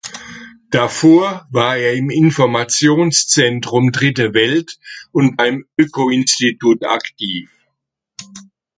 Davor 0.71 1.45
war 1.51 1.77
er 1.77 1.93
im 1.93 2.09
Informationszentrum 2.09 3.91
Dritte 3.91 4.33
Welt 4.33 4.79
und 5.11 5.37
beim 5.37 5.65
Öko-Institut 5.77 6.83
aktiv. 6.87 7.51